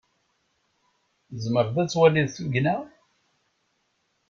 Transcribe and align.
Tzemreḍ 1.31 1.77
ad 1.81 1.89
twaliḍ 1.91 2.27
tugna? 2.35 2.75